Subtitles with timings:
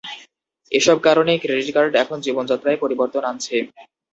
[0.71, 3.55] এসব কারণে credit card এখন জীবনযাত্রায় পরিবর্তন আনছে।